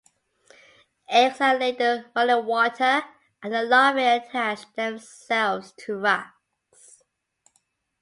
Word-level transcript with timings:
Eggs 1.11 1.39
are 1.41 1.59
laid 1.59 1.79
in 1.79 2.05
running 2.15 2.43
water, 2.47 3.03
and 3.43 3.53
the 3.53 3.61
larvae 3.61 4.01
attach 4.01 4.61
themselves 4.73 5.73
to 5.77 5.95
rocks. 5.95 7.03